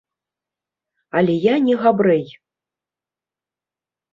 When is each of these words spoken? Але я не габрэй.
Але 1.21 1.35
я 1.43 1.55
не 1.67 1.75
габрэй. 1.83 2.25